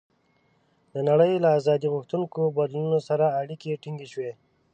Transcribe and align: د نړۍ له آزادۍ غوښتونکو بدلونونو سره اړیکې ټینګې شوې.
د 0.93 0.95
نړۍ 1.09 1.33
له 1.43 1.49
آزادۍ 1.59 1.87
غوښتونکو 1.95 2.41
بدلونونو 2.57 2.99
سره 3.09 3.25
اړیکې 3.41 3.79
ټینګې 3.83 4.07
شوې. 4.13 4.31